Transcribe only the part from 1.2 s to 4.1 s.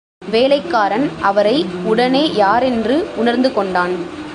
அவரை உடனே யாரென்று உணர்ந்து கொண்டான்.